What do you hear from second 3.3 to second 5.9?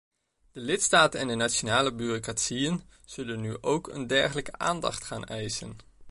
nu ook een dergelijke aandacht gaan eisen.